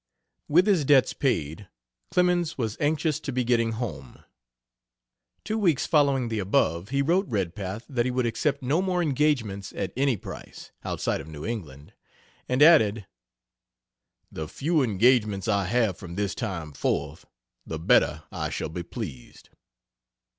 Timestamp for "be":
3.31-3.43, 18.69-18.81